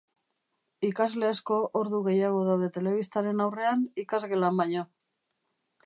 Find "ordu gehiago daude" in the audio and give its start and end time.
1.81-2.71